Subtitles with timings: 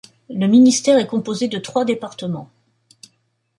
[0.31, 2.49] Le ministère est composé de trois départements.